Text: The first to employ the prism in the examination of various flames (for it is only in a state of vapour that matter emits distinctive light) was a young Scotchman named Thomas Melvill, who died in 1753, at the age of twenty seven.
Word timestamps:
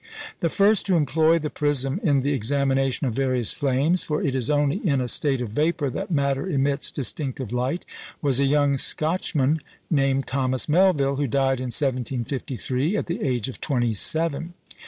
The 0.39 0.49
first 0.49 0.87
to 0.87 0.95
employ 0.95 1.37
the 1.37 1.51
prism 1.51 1.99
in 2.01 2.21
the 2.23 2.33
examination 2.33 3.05
of 3.05 3.13
various 3.13 3.53
flames 3.53 4.01
(for 4.01 4.19
it 4.19 4.33
is 4.33 4.49
only 4.49 4.77
in 4.77 4.99
a 4.99 5.07
state 5.07 5.41
of 5.41 5.49
vapour 5.51 5.91
that 5.91 6.09
matter 6.09 6.49
emits 6.49 6.89
distinctive 6.89 7.53
light) 7.53 7.85
was 8.19 8.39
a 8.39 8.45
young 8.45 8.77
Scotchman 8.79 9.61
named 9.91 10.25
Thomas 10.25 10.65
Melvill, 10.67 11.17
who 11.17 11.27
died 11.27 11.59
in 11.59 11.65
1753, 11.69 12.97
at 12.97 13.05
the 13.05 13.21
age 13.21 13.47
of 13.47 13.61
twenty 13.61 13.93
seven. 13.93 14.55